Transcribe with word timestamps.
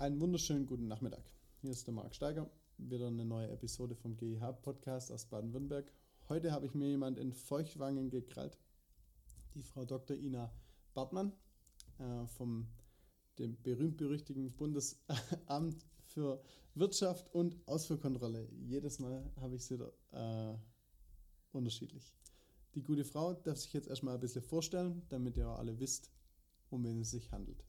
Einen 0.00 0.18
wunderschönen 0.18 0.64
guten 0.64 0.88
Nachmittag. 0.88 1.22
Hier 1.60 1.72
ist 1.72 1.86
der 1.86 1.92
Marc 1.92 2.14
Steiger, 2.14 2.50
wieder 2.78 3.08
eine 3.08 3.26
neue 3.26 3.50
Episode 3.50 3.94
vom 3.94 4.16
GIH-Podcast 4.16 5.12
aus 5.12 5.26
Baden-Württemberg. 5.26 5.92
Heute 6.30 6.52
habe 6.52 6.64
ich 6.64 6.72
mir 6.72 6.88
jemand 6.88 7.18
in 7.18 7.34
Feuchtwangen 7.34 8.08
gekrallt, 8.08 8.56
die 9.52 9.62
Frau 9.62 9.84
Dr. 9.84 10.16
Ina 10.16 10.50
Bartmann 10.94 11.34
äh, 11.98 12.26
vom 12.28 12.66
dem 13.38 13.60
berühmt-berüchtigten 13.62 14.56
Bundesamt 14.56 15.84
für 16.06 16.42
Wirtschaft 16.74 17.28
und 17.34 17.58
Ausfuhrkontrolle. 17.66 18.48
Jedes 18.52 19.00
Mal 19.00 19.30
habe 19.36 19.56
ich 19.56 19.66
sie 19.66 19.76
da, 19.76 20.54
äh, 20.54 20.58
unterschiedlich. 21.52 22.14
Die 22.74 22.82
gute 22.82 23.04
Frau 23.04 23.34
darf 23.34 23.58
sich 23.58 23.74
jetzt 23.74 23.88
erstmal 23.88 24.14
ein 24.14 24.20
bisschen 24.20 24.40
vorstellen, 24.40 25.02
damit 25.10 25.36
ihr 25.36 25.46
alle 25.46 25.78
wisst, 25.78 26.10
um 26.70 26.84
wen 26.84 27.02
es 27.02 27.10
sich 27.10 27.30
handelt. 27.30 27.62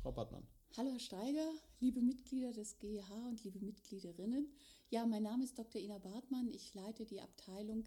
Frau 0.00 0.10
Bartmann. 0.10 0.53
Hallo 0.76 0.90
Herr 0.90 0.98
Steiger, 0.98 1.52
liebe 1.78 2.02
Mitglieder 2.02 2.52
des 2.52 2.80
GEH 2.80 3.28
und 3.28 3.44
liebe 3.44 3.60
Mitgliederinnen. 3.60 4.48
Ja, 4.90 5.06
mein 5.06 5.22
Name 5.22 5.44
ist 5.44 5.56
Dr. 5.56 5.80
Ina 5.80 5.98
Bartmann. 5.98 6.50
Ich 6.50 6.74
leite 6.74 7.06
die 7.06 7.20
Abteilung 7.20 7.84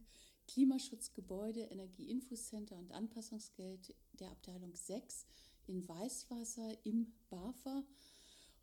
Klimaschutz, 0.48 1.12
Gebäude, 1.14 1.64
Energieinfocenter 1.64 2.78
und 2.78 2.94
Anpassungsgeld 2.94 3.94
der 4.14 4.32
Abteilung 4.32 4.74
6 4.74 5.26
in 5.66 5.86
Weißwasser 5.86 6.78
im 6.86 7.12
BAFA. 7.30 7.84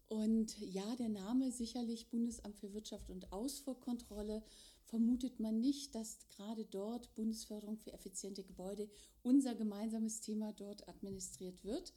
Und 0.09 0.59
ja, 0.59 0.97
der 0.97 1.11
Name 1.11 1.53
sicherlich 1.53 2.09
Bundesamt 2.09 2.57
für 2.57 2.73
Wirtschaft 2.73 3.11
und 3.11 3.31
Ausfuhrkontrolle 3.31 4.43
vermutet 4.87 5.39
man 5.39 5.61
nicht, 5.61 5.95
dass 5.95 6.27
gerade 6.31 6.65
dort 6.65 7.15
Bundesförderung 7.15 7.77
für 7.77 7.93
effiziente 7.93 8.43
Gebäude 8.43 8.89
unser 9.23 9.55
gemeinsames 9.55 10.23
Thema 10.23 10.55
dort 10.55 10.89
administriert 10.89 11.63
wird. 11.63 11.93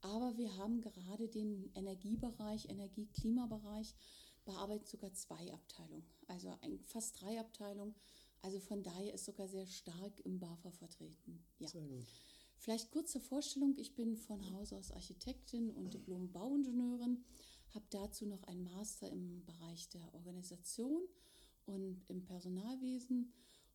Aber 0.00 0.36
wir 0.36 0.56
haben 0.56 0.80
gerade 0.80 1.28
den 1.28 1.70
Energiebereich, 1.74 2.68
Energie-Klimabereich, 2.68 3.94
bearbeiten 4.44 4.86
sogar 4.86 5.12
zwei 5.12 5.52
Abteilungen, 5.52 6.06
also 6.26 6.56
fast 6.84 7.20
drei 7.20 7.38
Abteilungen. 7.38 7.94
Also 8.40 8.60
von 8.60 8.82
daher 8.82 9.12
ist 9.12 9.24
sogar 9.24 9.48
sehr 9.48 9.66
stark 9.66 10.20
im 10.20 10.38
BAFA 10.38 10.70
vertreten. 10.70 11.44
Ja. 11.58 11.68
Sehr 11.68 11.86
gut. 11.86 12.06
Vielleicht 12.56 12.90
kurze 12.90 13.20
Vorstellung. 13.20 13.74
Ich 13.76 13.94
bin 13.94 14.16
von 14.16 14.50
Haus 14.52 14.72
aus 14.72 14.90
Architektin 14.90 15.70
und 15.70 15.94
Diplom-Bauingenieurin, 15.94 17.24
habe 17.74 17.84
dazu 17.90 18.26
noch 18.26 18.42
einen 18.44 18.64
Master 18.64 19.08
im 19.10 19.44
Bereich 19.44 19.88
der 19.90 20.14
Organisation 20.14 21.02
und 21.66 22.02
im 22.08 22.24
Personalwesen 22.24 23.32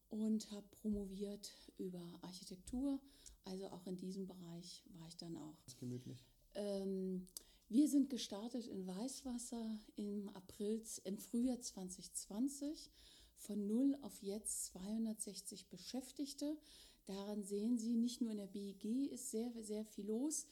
und 0.09 0.51
habe 0.51 0.67
promoviert 0.81 1.51
über 1.77 2.01
Architektur. 2.21 2.99
Also 3.45 3.67
auch 3.69 3.85
in 3.85 3.97
diesem 3.97 4.25
Bereich 4.25 4.83
war 4.97 5.07
ich 5.07 5.17
dann 5.17 5.35
auch. 5.37 5.57
Das 5.65 5.73
ist 5.73 5.79
gemütlich. 5.79 6.25
Ähm, 6.55 7.27
wir 7.69 7.87
sind 7.87 8.09
gestartet 8.09 8.67
in 8.67 8.85
Weißwasser 8.85 9.79
im 9.95 10.29
April, 10.29 10.83
im 11.03 11.17
Frühjahr 11.17 11.59
2020 11.59 12.91
von 13.37 13.67
null 13.67 13.97
auf 14.01 14.21
jetzt 14.21 14.65
260 14.65 15.67
Beschäftigte. 15.69 16.57
Daran 17.05 17.43
sehen 17.43 17.77
Sie, 17.77 17.97
nicht 17.97 18.21
nur 18.21 18.31
in 18.31 18.37
der 18.37 18.47
BEG 18.47 19.11
ist 19.11 19.31
sehr, 19.31 19.51
sehr 19.61 19.83
viel 19.85 20.05
los, 20.05 20.45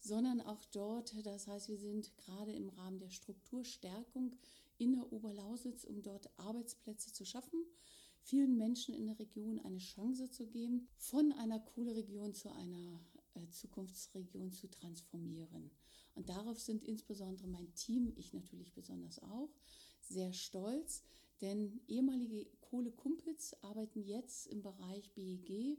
sondern 0.00 0.40
auch 0.40 0.64
dort. 0.66 1.14
Das 1.26 1.46
heißt, 1.46 1.68
wir 1.68 1.78
sind 1.78 2.16
gerade 2.16 2.52
im 2.52 2.68
Rahmen 2.70 2.98
der 2.98 3.10
Strukturstärkung 3.10 4.32
in 4.78 4.92
der 4.92 5.12
Oberlausitz, 5.12 5.84
um 5.84 6.02
dort 6.02 6.30
Arbeitsplätze 6.38 7.12
zu 7.12 7.24
schaffen, 7.24 7.64
vielen 8.22 8.56
Menschen 8.56 8.94
in 8.94 9.06
der 9.06 9.18
Region 9.18 9.58
eine 9.60 9.78
Chance 9.78 10.30
zu 10.30 10.46
geben, 10.46 10.88
von 10.96 11.32
einer 11.32 11.60
Kohleregion 11.60 12.34
zu 12.34 12.50
einer 12.52 13.00
äh, 13.34 13.48
Zukunftsregion 13.50 14.52
zu 14.52 14.68
transformieren. 14.68 15.70
Und 16.14 16.28
darauf 16.28 16.58
sind 16.58 16.84
insbesondere 16.84 17.46
mein 17.46 17.72
Team, 17.74 18.12
ich 18.16 18.32
natürlich 18.32 18.72
besonders 18.74 19.20
auch, 19.22 19.50
sehr 20.00 20.32
stolz, 20.32 21.04
denn 21.40 21.80
ehemalige 21.86 22.46
Kohlekumpels 22.60 23.54
arbeiten 23.62 24.02
jetzt 24.02 24.46
im 24.48 24.62
Bereich 24.62 25.12
BEG, 25.14 25.78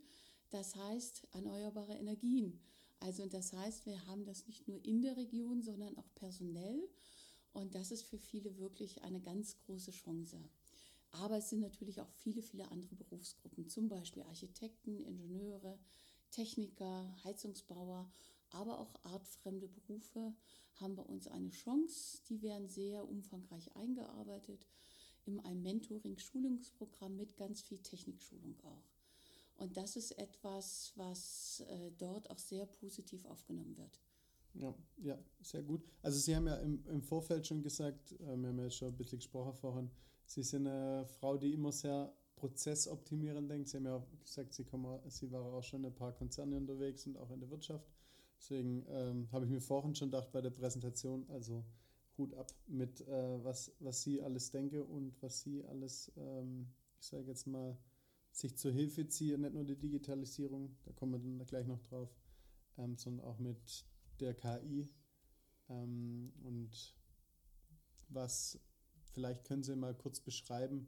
das 0.49 0.75
heißt 0.75 1.27
erneuerbare 1.31 1.95
Energien. 1.95 2.59
Also 2.99 3.25
das 3.27 3.53
heißt, 3.53 3.85
wir 3.85 4.05
haben 4.07 4.25
das 4.25 4.47
nicht 4.47 4.67
nur 4.67 4.83
in 4.83 5.01
der 5.01 5.17
Region, 5.17 5.61
sondern 5.61 5.97
auch 5.97 6.13
personell. 6.15 6.89
Und 7.53 7.75
das 7.75 7.91
ist 7.91 8.03
für 8.03 8.17
viele 8.17 8.57
wirklich 8.57 9.01
eine 9.03 9.21
ganz 9.21 9.57
große 9.65 9.91
Chance. 9.91 10.37
Aber 11.11 11.37
es 11.37 11.49
sind 11.49 11.61
natürlich 11.61 12.01
auch 12.01 12.09
viele, 12.09 12.41
viele 12.41 12.69
andere 12.71 12.95
Berufsgruppen, 12.95 13.67
zum 13.67 13.89
Beispiel 13.89 14.23
Architekten, 14.23 14.99
Ingenieure, 14.99 15.79
Techniker, 16.31 17.15
Heizungsbauer, 17.23 18.11
aber 18.51 18.79
auch 18.79 18.93
artfremde 19.03 19.67
Berufe 19.67 20.33
haben 20.75 20.95
bei 20.95 21.03
uns 21.03 21.27
eine 21.27 21.49
Chance. 21.49 22.21
Die 22.29 22.41
werden 22.41 22.69
sehr 22.69 23.07
umfangreich 23.07 23.75
eingearbeitet 23.75 24.67
in 25.25 25.39
einem 25.39 25.61
Mentoring-Schulungsprogramm 25.63 27.15
mit 27.15 27.35
ganz 27.37 27.61
viel 27.61 27.79
Technikschulung 27.79 28.59
auch. 28.63 28.89
Und 29.57 29.75
das 29.75 29.95
ist 29.95 30.17
etwas, 30.17 30.93
was 30.95 31.63
äh, 31.67 31.91
dort 31.97 32.29
auch 32.29 32.37
sehr 32.37 32.65
positiv 32.65 33.25
aufgenommen 33.25 33.75
wird. 33.77 33.99
Ja, 34.53 34.73
ja, 34.97 35.19
sehr 35.41 35.61
gut. 35.63 35.83
Also 36.01 36.17
Sie 36.17 36.35
haben 36.35 36.47
ja 36.47 36.55
im, 36.55 36.83
im 36.87 37.01
Vorfeld 37.01 37.45
schon 37.45 37.61
gesagt, 37.61 38.13
äh, 38.13 38.37
wir 38.37 38.49
haben 38.49 38.59
ja 38.59 38.69
schon 38.69 38.89
ein 38.89 38.97
bisschen 38.97 39.19
gesprochen 39.19 39.53
vorhin, 39.53 39.91
Sie 40.29 40.43
sind 40.43 40.67
eine 40.67 41.07
Frau, 41.07 41.37
die 41.37 41.53
immer 41.53 41.71
sehr 41.71 42.13
prozessoptimierend 42.35 43.49
denkt. 43.49 43.67
Sie 43.67 43.77
haben 43.77 43.87
ja 43.87 43.95
auch 43.95 44.07
gesagt, 44.23 44.53
Sie, 44.53 44.63
kommen, 44.63 44.99
Sie 45.09 45.31
waren 45.31 45.51
auch 45.51 45.63
schon 45.63 45.83
in 45.83 45.87
ein 45.87 45.95
paar 45.95 46.11
Konzerne 46.11 46.55
unterwegs 46.55 47.07
und 47.07 47.17
auch 47.17 47.31
in 47.31 47.39
der 47.39 47.49
Wirtschaft. 47.49 47.89
Deswegen 48.39 48.85
ähm, 48.89 49.27
habe 49.31 49.45
ich 49.45 49.51
mir 49.51 49.59
vorhin 49.59 49.95
schon 49.95 50.11
gedacht 50.11 50.31
bei 50.31 50.39
der 50.39 50.51
Präsentation, 50.51 51.25
also 51.29 51.65
Hut 52.15 52.35
ab 52.35 52.53
mit, 52.67 53.01
äh, 53.07 53.43
was, 53.43 53.71
was 53.79 54.03
Sie 54.03 54.21
alles 54.21 54.51
denke 54.51 54.83
und 54.83 55.19
was 55.19 55.41
Sie 55.41 55.65
alles, 55.65 56.11
ähm, 56.15 56.67
ich 56.99 57.07
sage 57.07 57.23
jetzt 57.23 57.47
mal, 57.47 57.75
sich 58.31 58.55
zur 58.55 58.71
Hilfe 58.71 59.07
ziehen, 59.07 59.41
nicht 59.41 59.55
nur 59.55 59.63
die 59.63 59.79
Digitalisierung, 59.79 60.77
da 60.85 60.91
kommen 60.91 61.13
wir 61.13 61.19
dann 61.19 61.47
gleich 61.47 61.65
noch 61.65 61.81
drauf, 61.81 62.15
ähm, 62.77 62.95
sondern 62.97 63.25
auch 63.25 63.39
mit 63.39 63.83
der 64.19 64.35
KI. 64.35 64.87
Ähm, 65.69 66.31
und 66.43 66.95
was, 68.09 68.59
vielleicht 69.11 69.45
können 69.45 69.63
Sie 69.63 69.75
mal 69.75 69.95
kurz 69.95 70.19
beschreiben, 70.19 70.87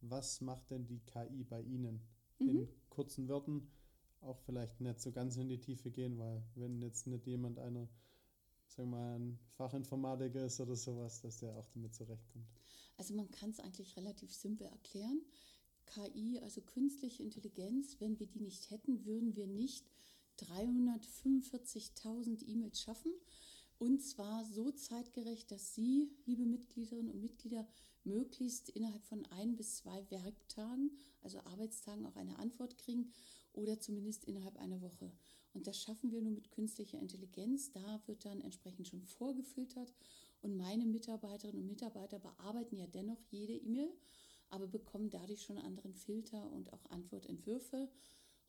was 0.00 0.40
macht 0.40 0.70
denn 0.70 0.86
die 0.86 1.00
KI 1.00 1.44
bei 1.44 1.60
Ihnen? 1.62 2.00
Mhm. 2.38 2.48
In 2.48 2.68
kurzen 2.88 3.28
Worten, 3.28 3.68
auch 4.20 4.38
vielleicht 4.40 4.80
nicht 4.80 5.00
so 5.00 5.12
ganz 5.12 5.36
in 5.36 5.48
die 5.48 5.60
Tiefe 5.60 5.90
gehen, 5.90 6.18
weil 6.18 6.42
wenn 6.54 6.80
jetzt 6.82 7.06
nicht 7.06 7.26
jemand 7.26 7.58
einer, 7.58 7.88
sagen 8.66 8.90
wir 8.90 8.98
mal, 8.98 9.18
ein 9.18 9.38
Fachinformatiker 9.50 10.46
ist 10.46 10.60
oder 10.60 10.76
sowas, 10.76 11.20
dass 11.20 11.38
der 11.38 11.56
auch 11.56 11.68
damit 11.70 11.94
zurechtkommt. 11.94 12.48
Also 12.96 13.14
man 13.14 13.30
kann 13.30 13.50
es 13.50 13.60
eigentlich 13.60 13.96
relativ 13.96 14.32
simpel 14.32 14.66
erklären. 14.66 15.22
KI, 15.86 16.40
also 16.42 16.60
künstliche 16.60 17.22
Intelligenz, 17.22 18.00
wenn 18.00 18.18
wir 18.18 18.26
die 18.26 18.40
nicht 18.40 18.70
hätten, 18.70 19.04
würden 19.04 19.36
wir 19.36 19.46
nicht 19.46 19.88
345.000 20.38 22.46
E-Mails 22.46 22.80
schaffen. 22.80 23.12
Und 23.78 24.00
zwar 24.02 24.44
so 24.44 24.72
zeitgerecht, 24.72 25.50
dass 25.52 25.74
Sie, 25.74 26.10
liebe 26.26 26.44
Mitgliederinnen 26.44 27.12
und 27.12 27.20
Mitglieder, 27.20 27.66
möglichst 28.02 28.70
innerhalb 28.70 29.04
von 29.04 29.24
ein 29.26 29.54
bis 29.54 29.76
zwei 29.76 30.04
Werktagen, 30.10 30.90
also 31.22 31.38
Arbeitstagen, 31.40 32.04
auch 32.06 32.16
eine 32.16 32.38
Antwort 32.38 32.76
kriegen 32.78 33.12
oder 33.52 33.78
zumindest 33.78 34.24
innerhalb 34.24 34.56
einer 34.56 34.80
Woche. 34.80 35.12
Und 35.54 35.66
das 35.66 35.80
schaffen 35.80 36.10
wir 36.10 36.22
nur 36.22 36.32
mit 36.32 36.50
künstlicher 36.50 36.98
Intelligenz. 36.98 37.70
Da 37.70 38.02
wird 38.06 38.24
dann 38.24 38.40
entsprechend 38.40 38.88
schon 38.88 39.02
vorgefiltert. 39.02 39.92
Und 40.40 40.56
meine 40.56 40.84
Mitarbeiterinnen 40.84 41.62
und 41.62 41.68
Mitarbeiter 41.68 42.18
bearbeiten 42.18 42.76
ja 42.76 42.86
dennoch 42.86 43.20
jede 43.30 43.54
E-Mail, 43.54 43.92
aber 44.50 44.66
bekommen 44.66 45.10
dadurch 45.10 45.42
schon 45.42 45.58
anderen 45.58 45.94
Filter 45.94 46.50
und 46.50 46.72
auch 46.72 46.84
Antwortentwürfe. 46.86 47.88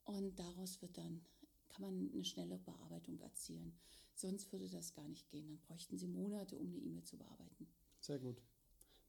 Und 0.05 0.39
daraus 0.39 0.81
wird 0.81 0.97
dann 0.97 1.21
kann 1.69 1.81
man 1.83 2.11
eine 2.11 2.25
schnelle 2.25 2.57
Bearbeitung 2.57 3.19
erzielen. 3.19 3.73
Sonst 4.19 4.51
würde 4.51 4.67
das 4.67 4.93
gar 4.93 5.07
nicht 5.07 5.29
gehen. 5.29 5.47
Dann 5.47 5.59
bräuchten 5.59 5.97
Sie 5.97 6.07
Monate, 6.07 6.57
um 6.57 6.67
eine 6.67 6.77
E-Mail 6.77 7.03
zu 7.03 7.17
bearbeiten. 7.17 7.67
Sehr 8.01 8.19
gut. 8.19 8.41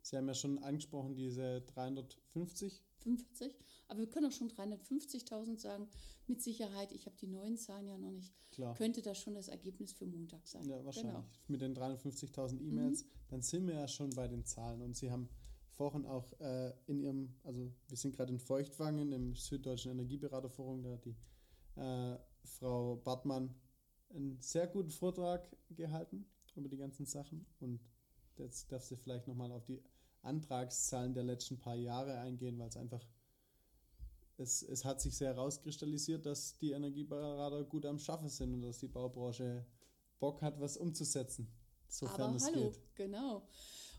Sie 0.03 0.17
haben 0.17 0.29
ja 0.29 0.35
schon 0.35 0.59
angesprochen, 0.63 1.17
diese 1.17 1.63
350. 1.63 2.85
50, 2.99 3.59
aber 3.89 4.01
wir 4.01 4.09
können 4.09 4.27
auch 4.27 4.33
schon 4.33 4.51
350.000 4.51 5.59
sagen. 5.59 5.89
Mit 6.27 6.43
Sicherheit, 6.43 6.93
ich 6.93 7.07
habe 7.07 7.17
die 7.17 7.27
neuen 7.27 7.57
Zahlen 7.57 7.89
ja 7.89 7.99
noch 7.99 8.11
nicht, 8.11 8.35
Klar. 8.53 8.75
könnte 8.77 9.03
das 9.03 9.19
schon 9.19 9.35
das 9.35 9.49
Ergebnis 9.49 9.93
für 9.93 10.07
Montag 10.07 10.47
sein. 10.47 10.69
Ja, 10.69 10.85
wahrscheinlich. 10.85 11.13
Genau. 11.15 11.25
Mit 11.49 11.61
den 11.63 11.75
350.000 11.75 12.61
E-Mails, 12.61 13.05
mhm. 13.05 13.09
dann 13.29 13.43
sind 13.43 13.67
wir 13.67 13.75
ja 13.75 13.89
schon 13.89 14.11
bei 14.11 14.29
den 14.29 14.45
Zahlen. 14.45 14.83
Und 14.83 14.97
Sie 14.97 15.11
haben 15.11 15.29
vorhin 15.71 16.07
auch 16.07 16.39
äh, 16.41 16.73
in 16.87 17.01
Ihrem, 17.01 17.35
also 17.43 17.73
wir 17.89 17.97
sind 17.97 18.15
gerade 18.15 18.33
in 18.33 18.39
Feuchtwangen 18.39 19.13
im 19.13 19.35
Süddeutschen 19.35 19.93
Energieberaterforum, 19.93 20.83
da 20.83 20.97
die 20.99 21.17
äh, 21.77 22.19
Frau 22.45 22.97
Bartmann 22.97 23.55
einen 24.15 24.41
sehr 24.41 24.67
guten 24.67 24.91
Vortrag 24.91 25.49
gehalten 25.71 26.27
über 26.55 26.69
die 26.69 26.77
ganzen 26.77 27.07
Sachen 27.07 27.47
und 27.61 27.81
jetzt 28.37 28.71
darf 28.73 28.85
sie 28.85 28.97
vielleicht 28.97 29.29
nochmal 29.29 29.53
auf 29.53 29.65
die 29.65 29.83
Antragszahlen 30.23 31.15
der 31.15 31.25
letzten 31.25 31.59
paar 31.59 31.77
Jahre 31.77 32.19
eingehen, 32.19 32.59
weil 32.59 32.69
es 32.69 32.77
einfach, 32.77 33.05
es, 34.37 34.63
es 34.63 34.85
hat 34.85 35.01
sich 35.01 35.17
sehr 35.17 35.35
herauskristallisiert, 35.35 36.27
dass 36.27 36.59
die 36.59 36.73
Energieberater 36.73 37.65
gut 37.65 37.87
am 37.87 37.99
Schaffen 37.99 38.29
sind 38.29 38.55
und 38.55 38.63
dass 38.63 38.79
die 38.79 38.89
Baubranche 38.89 39.65
Bock 40.19 40.43
hat, 40.43 40.61
was 40.61 40.77
umzusetzen. 40.77 41.49
sofern 41.89 42.21
Aber 42.21 42.37
es 42.37 42.45
hallo, 42.45 42.71
geht. 42.71 42.95
genau. 42.95 43.49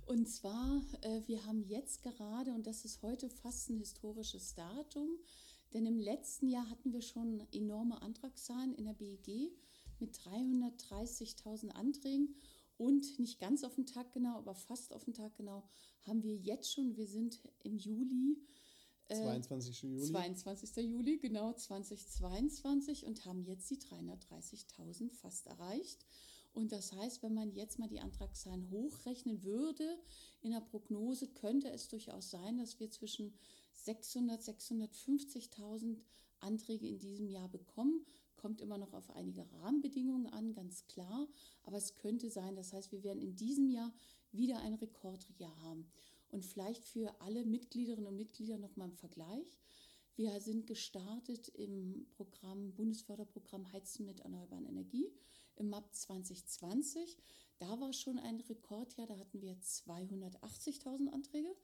Und 0.05 0.27
zwar, 0.27 0.81
äh, 1.01 1.21
wir 1.27 1.45
haben 1.45 1.63
jetzt 1.63 2.03
gerade, 2.03 2.51
und 2.51 2.67
das 2.67 2.85
ist 2.85 3.01
heute 3.01 3.29
fast 3.29 3.69
ein 3.69 3.77
historisches 3.77 4.53
Datum, 4.55 5.09
denn 5.73 5.85
im 5.85 5.99
letzten 5.99 6.47
Jahr 6.47 6.69
hatten 6.69 6.91
wir 6.91 7.01
schon 7.01 7.41
enorme 7.53 8.01
Antragszahlen 8.01 8.75
in 8.75 8.85
der 8.85 8.93
BEG 8.93 9.51
mit 10.01 10.17
330.000 10.17 11.69
Anträgen. 11.69 12.35
Und 12.77 13.19
nicht 13.19 13.39
ganz 13.39 13.63
auf 13.63 13.75
den 13.75 13.85
Tag 13.85 14.11
genau, 14.11 14.37
aber 14.37 14.55
fast 14.55 14.91
auf 14.91 15.03
den 15.03 15.13
Tag 15.13 15.35
genau, 15.35 15.63
haben 16.01 16.23
wir 16.23 16.35
jetzt 16.35 16.73
schon, 16.73 16.97
wir 16.97 17.05
sind 17.05 17.39
im 17.63 17.77
Juli, 17.77 18.41
äh, 19.07 19.15
22. 19.15 19.83
Juli. 19.83 20.03
22. 20.03 20.85
Juli, 20.85 21.17
genau 21.17 21.53
2022 21.53 23.05
und 23.05 23.25
haben 23.25 23.43
jetzt 23.45 23.69
die 23.69 23.77
330.000 23.77 25.11
fast 25.11 25.47
erreicht. 25.47 26.05
Und 26.53 26.71
das 26.71 26.93
heißt, 26.93 27.23
wenn 27.23 27.33
man 27.33 27.53
jetzt 27.53 27.79
mal 27.79 27.87
die 27.87 27.99
Antragszahlen 27.99 28.69
hochrechnen 28.71 29.43
würde, 29.43 29.97
in 30.41 30.51
der 30.51 30.61
Prognose 30.61 31.27
könnte 31.27 31.69
es 31.69 31.87
durchaus 31.87 32.29
sein, 32.29 32.57
dass 32.57 32.79
wir 32.79 32.89
zwischen 32.89 33.33
600, 33.73 34.41
650.000 34.41 35.97
Anträge 36.39 36.87
in 36.87 36.99
diesem 36.99 37.29
Jahr 37.29 37.47
bekommen. 37.47 38.05
Kommt 38.41 38.59
immer 38.59 38.79
noch 38.79 38.93
auf 38.93 39.11
einige 39.11 39.45
Rahmenbedingungen 39.53 40.25
an, 40.25 40.53
ganz 40.53 40.87
klar. 40.87 41.27
Aber 41.63 41.77
es 41.77 41.93
könnte 41.93 42.31
sein, 42.31 42.55
das 42.55 42.73
heißt, 42.73 42.91
wir 42.91 43.03
werden 43.03 43.21
in 43.21 43.35
diesem 43.35 43.69
Jahr 43.69 43.93
wieder 44.31 44.57
ein 44.59 44.73
Rekordjahr 44.73 45.55
haben. 45.61 45.85
Und 46.29 46.43
vielleicht 46.43 46.83
für 46.83 47.13
alle 47.21 47.45
Mitgliederinnen 47.45 48.07
und 48.07 48.17
Mitglieder 48.17 48.57
nochmal 48.57 48.89
im 48.89 48.95
Vergleich. 48.95 49.59
Wir 50.15 50.41
sind 50.41 50.65
gestartet 50.65 51.49
im 51.49 52.07
Programm, 52.17 52.73
Bundesförderprogramm 52.73 53.71
Heizen 53.71 54.07
mit 54.07 54.21
erneuerbaren 54.21 54.65
Energie 54.65 55.11
im 55.55 55.69
MAP 55.69 55.93
2020. 55.93 57.17
Da 57.59 57.79
war 57.79 57.93
schon 57.93 58.17
ein 58.17 58.39
Rekordjahr, 58.41 59.05
da 59.05 59.19
hatten 59.19 59.39
wir 59.39 59.55
280.000 59.55 61.09
Anträge. 61.09 61.55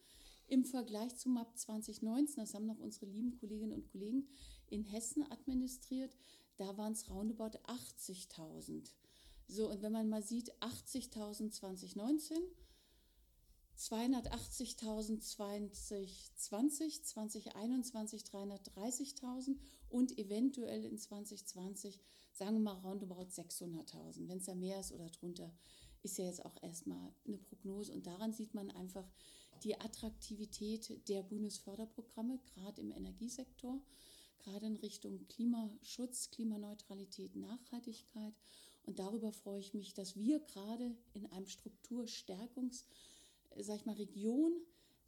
Im 0.48 0.64
Vergleich 0.64 1.16
zum 1.18 1.34
MAP 1.34 1.58
2019, 1.58 2.36
das 2.38 2.54
haben 2.54 2.68
noch 2.68 2.80
unsere 2.80 3.08
lieben 3.08 3.36
Kolleginnen 3.38 3.74
und 3.74 3.92
Kollegen 3.92 4.28
in 4.68 4.84
Hessen 4.84 5.30
administriert, 5.30 6.16
da 6.58 6.78
waren 6.78 6.94
es 6.94 7.10
roundabout 7.10 7.58
80.000. 7.66 8.90
So, 9.48 9.70
und 9.70 9.82
wenn 9.82 9.94
man 9.94 10.10
mal 10.10 10.24
sieht, 10.24 10.54
80.000 10.62 11.52
2019, 11.52 12.38
280.000 13.78 15.22
2020, 15.22 17.06
2021 17.06 18.24
330.000 18.24 19.58
und 19.90 20.18
eventuell 20.18 20.84
in 20.84 20.98
2020, 20.98 22.00
sagen 22.34 22.56
wir 22.56 22.74
mal, 22.74 22.80
roundabout 22.80 23.30
600.000. 23.30 24.28
Wenn 24.28 24.40
es 24.40 24.46
da 24.46 24.56
mehr 24.56 24.80
ist 24.80 24.92
oder 24.92 25.10
drunter, 25.10 25.54
ist 26.04 26.18
ja 26.18 26.26
jetzt 26.26 26.44
auch 26.44 26.62
erstmal 26.62 27.14
eine 27.26 27.38
Prognose. 27.38 27.94
Und 27.94 28.08
daran 28.08 28.34
sieht 28.34 28.54
man 28.54 28.72
einfach 28.72 29.08
die 29.64 29.80
Attraktivität 29.80 31.08
der 31.08 31.24
Bundesförderprogramme, 31.24 32.40
gerade 32.54 32.82
im 32.82 32.92
Energiesektor, 32.92 33.80
gerade 34.48 34.66
in 34.66 34.78
Richtung 34.78 35.28
Klimaschutz, 35.28 36.32
Klimaneutralität, 36.32 37.36
Nachhaltigkeit. 37.36 38.34
Und 38.84 39.00
darüber 39.00 39.34
freue 39.34 39.60
ich 39.60 39.74
mich, 39.74 39.94
dass 39.94 40.16
wir 40.16 40.40
gerade 40.40 40.96
in 41.14 41.26
einem 41.28 41.46
Strukturstärkungs- 41.46 42.86
sag 43.60 43.78
ich 43.78 43.86
mal, 43.86 43.96
Region 43.96 44.54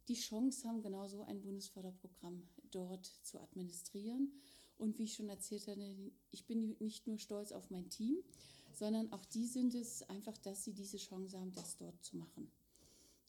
die 0.08 0.14
Chance 0.14 0.66
haben, 0.66 0.82
genauso 0.82 1.22
ein 1.22 1.40
Bundesförderprogramm 1.40 2.48
dort 2.70 3.06
zu 3.06 3.40
administrieren. 3.40 4.32
Und 4.76 4.98
wie 4.98 5.04
ich 5.04 5.14
schon 5.14 5.28
erzählt 5.28 5.66
hatte, 5.66 6.12
ich 6.30 6.46
bin 6.46 6.76
nicht 6.80 7.06
nur 7.06 7.18
stolz 7.18 7.52
auf 7.52 7.70
mein 7.70 7.88
Team, 7.90 8.16
sondern 8.72 9.12
auch 9.12 9.24
die 9.24 9.46
sind 9.46 9.74
es 9.74 10.02
einfach, 10.04 10.36
dass 10.38 10.64
sie 10.64 10.72
diese 10.72 10.96
Chance 10.96 11.38
haben, 11.38 11.52
das 11.52 11.76
dort 11.76 12.02
zu 12.02 12.16
machen. 12.16 12.50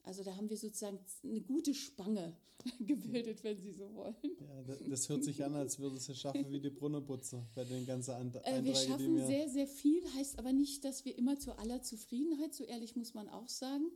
Also 0.04 0.24
da 0.24 0.36
haben 0.36 0.50
wir 0.50 0.58
sozusagen 0.58 1.00
eine 1.24 1.42
gute 1.42 1.74
Spange 1.74 2.36
gebildet, 2.80 3.44
wenn 3.44 3.60
Sie 3.60 3.72
so 3.72 3.94
wollen. 3.94 4.16
Ja, 4.24 4.76
das 4.90 5.10
hört 5.10 5.24
sich 5.24 5.44
an, 5.44 5.56
als 5.56 5.80
würde 5.80 5.98
es 5.98 6.18
schaffen 6.18 6.52
wie 6.52 6.60
die 6.60 6.70
Brunnerputzer 6.70 7.48
bei 7.56 7.64
den 7.64 7.86
ganzen 7.86 8.12
Anträgen. 8.12 8.48
Äh, 8.48 8.64
wir 8.64 8.76
schaffen 8.76 9.16
wir 9.16 9.26
sehr, 9.26 9.50
sehr 9.50 9.68
viel, 9.68 10.04
heißt 10.16 10.40
aber 10.40 10.54
nicht, 10.54 10.84
dass 10.84 11.06
wir 11.06 11.18
immer 11.18 11.40
zu 11.40 11.58
aller 11.58 11.82
Zufriedenheit, 11.82 12.54
so 12.54 12.64
ehrlich 12.64 12.96
muss 12.96 13.14
man 13.14 13.30
auch 13.30 13.50
sagen, 13.50 13.92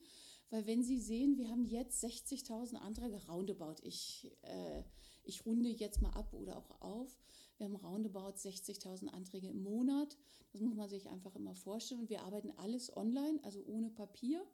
weil 0.50 0.68
wenn 0.68 0.84
Sie 0.84 1.00
sehen, 1.00 1.38
wir 1.38 1.50
haben 1.50 1.66
jetzt 1.66 2.04
60.000 2.04 2.76
Anträge 2.76 3.20
roundabout. 3.28 3.76
Ich, 3.82 4.32
äh, 4.44 4.84
ich 5.24 5.46
runde 5.46 5.70
jetzt 5.70 6.02
mal 6.02 6.12
ab 6.12 6.34
oder 6.34 6.58
auch 6.58 6.82
auf. 6.82 7.20
Wir 7.58 7.66
haben 7.66 7.76
roundabout 7.76 8.36
60.000 8.38 9.08
Anträge 9.08 9.48
im 9.48 9.64
Monat. 9.64 10.18
Das 10.52 10.62
muss 10.62 10.76
man 10.76 10.90
sich 10.90 11.10
einfach 11.10 11.36
immer 11.36 11.56
vorstellen. 11.56 12.02
Und 12.02 12.10
wir 12.10 12.24
arbeiten 12.24 12.52
alles 12.52 12.96
online, 12.96 13.40
also 13.44 13.64
ohne 13.66 13.90
Papier. 13.90 14.46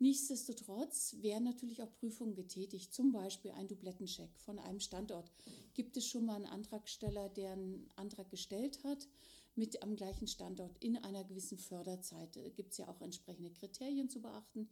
Nichtsdestotrotz 0.00 1.16
werden 1.20 1.44
natürlich 1.44 1.82
auch 1.82 1.92
Prüfungen 1.98 2.34
getätigt, 2.34 2.94
zum 2.94 3.10
Beispiel 3.10 3.50
ein 3.50 3.66
Dublettencheck 3.66 4.30
von 4.38 4.60
einem 4.60 4.78
Standort. 4.78 5.32
Gibt 5.74 5.96
es 5.96 6.06
schon 6.06 6.24
mal 6.24 6.36
einen 6.36 6.46
Antragsteller, 6.46 7.28
der 7.30 7.52
einen 7.52 7.90
Antrag 7.96 8.30
gestellt 8.30 8.84
hat 8.84 9.08
mit 9.56 9.82
am 9.82 9.96
gleichen 9.96 10.28
Standort 10.28 10.76
in 10.78 10.96
einer 10.98 11.24
gewissen 11.24 11.58
Förderzeit? 11.58 12.38
Gibt 12.54 12.72
es 12.72 12.78
ja 12.78 12.88
auch 12.88 13.00
entsprechende 13.00 13.50
Kriterien 13.50 14.08
zu 14.08 14.20
beachten. 14.22 14.68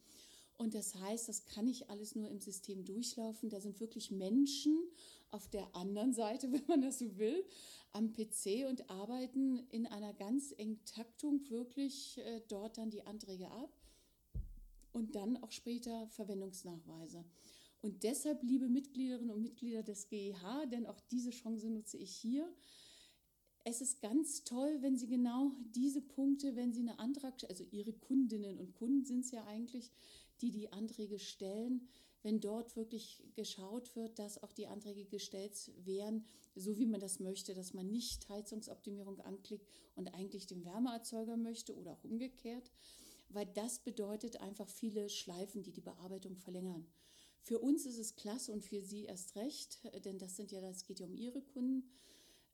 Und 0.57 0.73
das 0.73 0.95
heißt, 0.95 1.29
das 1.29 1.45
kann 1.45 1.65
nicht 1.65 1.89
alles 1.89 2.15
nur 2.15 2.29
im 2.29 2.39
System 2.39 2.83
durchlaufen. 2.83 3.49
Da 3.49 3.59
sind 3.59 3.79
wirklich 3.79 4.09
Menschen 4.09 4.89
auf 5.29 5.47
der 5.49 5.75
anderen 5.75 6.13
Seite, 6.13 6.51
wenn 6.51 6.65
man 6.67 6.81
das 6.81 6.99
so 6.99 7.17
will, 7.17 7.45
am 7.91 8.13
PC 8.13 8.65
und 8.67 8.89
arbeiten 8.89 9.67
in 9.69 9.87
einer 9.87 10.13
ganz 10.13 10.53
engen 10.57 10.83
Taktung 10.85 11.47
wirklich 11.49 12.17
äh, 12.17 12.41
dort 12.47 12.77
dann 12.77 12.89
die 12.89 13.05
Anträge 13.05 13.51
ab 13.51 13.71
und 14.97 15.15
dann 15.15 15.37
auch 15.37 15.51
später 15.51 16.07
Verwendungsnachweise. 16.07 17.23
Und 17.81 18.03
deshalb, 18.03 18.41
liebe 18.41 18.67
Mitgliederinnen 18.67 19.29
und 19.29 19.43
Mitglieder 19.43 19.83
des 19.83 20.07
GEH, 20.09 20.65
denn 20.71 20.87
auch 20.87 20.99
diese 21.11 21.29
Chance 21.29 21.69
nutze 21.69 21.97
ich 21.97 22.11
hier, 22.11 22.51
es 23.63 23.81
ist 23.81 24.01
ganz 24.01 24.43
toll, 24.43 24.77
wenn 24.81 24.97
Sie 24.97 25.07
genau 25.07 25.51
diese 25.75 26.01
Punkte, 26.01 26.55
wenn 26.55 26.73
Sie 26.73 26.79
eine 26.79 26.99
Antrag, 26.99 27.35
also 27.49 27.65
Ihre 27.69 27.93
Kundinnen 27.93 28.57
und 28.57 28.73
Kunden 28.73 29.05
sind 29.05 29.25
es 29.25 29.31
ja 29.31 29.45
eigentlich, 29.45 29.91
die 30.41 30.51
die 30.51 30.71
Anträge 30.71 31.19
stellen, 31.19 31.87
wenn 32.23 32.39
dort 32.39 32.75
wirklich 32.75 33.23
geschaut 33.35 33.95
wird, 33.95 34.17
dass 34.19 34.41
auch 34.41 34.53
die 34.53 34.67
Anträge 34.67 35.05
gestellt 35.05 35.71
werden, 35.85 36.25
so 36.55 36.77
wie 36.77 36.85
man 36.85 36.99
das 36.99 37.19
möchte, 37.19 37.53
dass 37.53 37.73
man 37.73 37.91
nicht 37.91 38.27
Heizungsoptimierung 38.29 39.19
anklickt 39.21 39.69
und 39.95 40.13
eigentlich 40.13 40.47
den 40.47 40.65
Wärmeerzeuger 40.65 41.37
möchte 41.37 41.75
oder 41.75 41.93
auch 41.93 42.03
umgekehrt, 42.03 42.71
weil 43.29 43.45
das 43.45 43.79
bedeutet 43.79 44.41
einfach 44.41 44.69
viele 44.69 45.09
Schleifen, 45.09 45.63
die 45.63 45.71
die 45.71 45.81
Bearbeitung 45.81 46.37
verlängern. 46.37 46.87
Für 47.41 47.59
uns 47.59 47.85
ist 47.85 47.97
es 47.97 48.15
klasse 48.15 48.51
und 48.51 48.63
für 48.63 48.81
Sie 48.81 49.05
erst 49.05 49.35
recht, 49.35 49.79
denn 50.05 50.19
das 50.19 50.35
sind 50.35 50.51
ja, 50.51 50.59
das 50.59 50.83
geht 50.83 50.99
ja 50.99 51.05
um 51.05 51.15
Ihre 51.15 51.41
Kunden, 51.41 51.89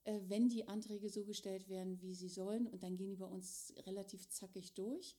äh, 0.06 0.20
wenn 0.28 0.50
die 0.50 0.68
Anträge 0.68 1.10
so 1.10 1.24
gestellt 1.24 1.70
werden, 1.70 2.02
wie 2.02 2.14
sie 2.14 2.30
sollen 2.30 2.68
und 2.68 2.84
dann 2.84 2.96
gehen 2.96 3.10
die 3.10 3.16
bei 3.16 3.26
uns 3.26 3.74
relativ 3.86 4.30
zackig 4.30 4.74
durch. 4.74 5.16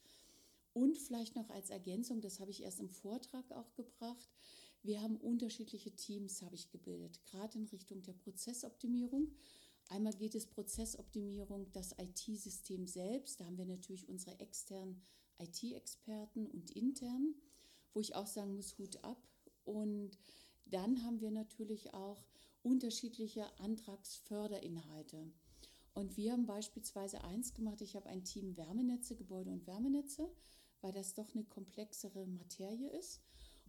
Und 0.73 0.99
vielleicht 0.99 1.37
noch 1.37 1.51
als 1.51 1.71
Ergänzung, 1.71 2.21
das 2.21 2.41
habe 2.41 2.51
ich 2.51 2.63
erst 2.63 2.81
im 2.81 2.91
Vortrag 2.91 3.51
auch 3.53 3.73
gebracht, 3.75 4.29
wir 4.83 5.01
haben 5.01 5.17
unterschiedliche 5.17 5.93
Teams, 5.93 6.43
habe 6.43 6.57
ich 6.57 6.71
gebildet, 6.71 7.25
gerade 7.25 7.57
in 7.59 7.65
Richtung 7.65 8.03
der 8.03 8.13
Prozessoptimierung. 8.13 9.33
Einmal 9.89 10.13
geht 10.15 10.35
es 10.35 10.47
Prozessoptimierung, 10.47 11.73
das 11.73 11.95
IT-System 11.99 12.87
selbst. 12.87 13.41
Da 13.41 13.47
haben 13.47 13.57
wir 13.57 13.67
natürlich 13.67 14.09
unsere 14.09 14.39
externen 14.41 15.01
IT-Experten 15.39 16.47
und 16.47 16.71
intern, 16.71 17.35
wo 17.93 18.01
ich 18.01 18.15
auch 18.15 18.27
sagen 18.27 18.55
muss, 18.55 18.79
Hut 18.79 19.03
ab. 19.05 19.19
Und 19.65 20.19
dann 20.67 21.05
haben 21.05 21.21
wir 21.21 21.31
natürlich 21.31 21.95
auch 21.95 22.25
unterschiedliche 22.63 23.47
Antragsförderinhalte. 23.59 25.31
Und 25.93 26.17
wir 26.17 26.33
haben 26.33 26.47
beispielsweise 26.47 27.23
eins 27.23 27.55
gemacht, 27.55 27.81
ich 27.81 27.95
habe 27.95 28.09
ein 28.09 28.25
Team 28.25 28.57
Wärmenetze, 28.57 29.15
Gebäude 29.15 29.51
und 29.51 29.67
Wärmenetze 29.67 30.31
weil 30.85 30.93
das 30.93 31.15
doch 31.15 31.35
eine 31.35 31.45
komplexere 31.45 32.27
Materie 32.27 32.91
ist. 32.91 33.23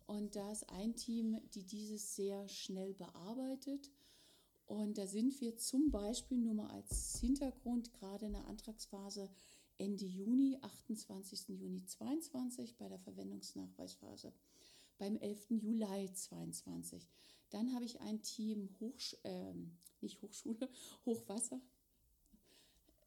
Und 0.06 0.36
da 0.36 0.52
ist 0.52 0.70
ein 0.70 0.98
Team, 0.98 1.40
die 1.54 1.64
dieses 1.64 2.14
sehr 2.14 2.48
schnell 2.50 2.94
bearbeitet. 2.94 3.90
Und 4.66 4.98
da 4.98 5.08
sind 5.08 5.40
wir 5.40 5.56
zum 5.56 5.92
Beispiel 5.92 6.38
nur 6.38 6.56
mal 6.56 6.70
als 6.72 7.18
Hintergrund 7.22 7.94
gerade 7.94 8.26
in 8.26 8.34
der 8.34 8.46
Antragsphase 8.48 9.30
Ende 9.78 10.06
Juni, 10.06 10.58
28. 10.62 11.50
Juni 11.50 11.86
22 11.86 12.78
bei 12.78 12.88
der 12.88 13.00
Verwendungsnachweisphase, 13.00 14.34
beim 14.98 15.18
11. 15.18 15.48
Juli 15.50 16.12
22. 16.12 17.08
Dann 17.50 17.74
habe 17.74 17.86
ich 17.86 18.02
ein 18.02 18.22
Team 18.22 18.70
Hochsch 18.80 19.16
äh, 19.24 19.54
nicht 20.02 20.22
Hochschule, 20.22 20.70
Hochwasser, 21.06 21.62